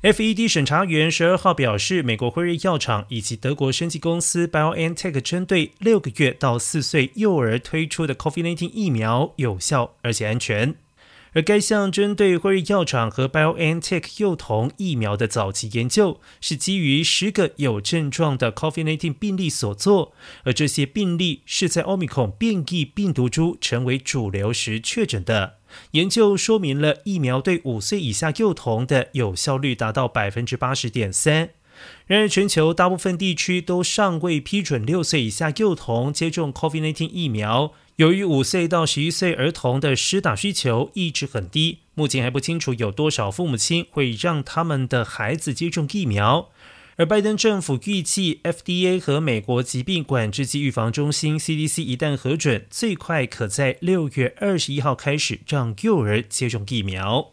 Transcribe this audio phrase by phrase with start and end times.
[0.00, 10.76] FED 审查员十二号表示，美国辉瑞药厂以及德国生技公司 BioNTech 针对六个月到四岁幼儿推出的 COVID-19 疫苗有效而且安全。
[11.34, 20.12] 而该项针对辉瑞药厂和 BioNTech 幼童疫苗的早期研究，是基于十个有症状的 COVID-19 病例所做，
[20.44, 25.56] 而这些病例是在奥密克戎变异病毒株成为主流时确诊的。
[25.90, 31.50] 研究说明了疫苗对五岁以下幼童的有效率达到百分之八十点三。
[32.06, 37.72] 然而，全球大部分地区都尚未批准六岁以下幼童接种 COVID-19 疫苗。
[37.96, 46.48] 由于五岁到十一岁儿童的施打需求一直很低，目前还不清楚有多少父母亲会让他们的孩子接种疫苗。
[46.96, 57.32] 而拜登政府预计，FDA 和美国疾病管制及预防中心 CDC 一旦核准，最快可在六月二十一号开始让幼儿接种疫苗。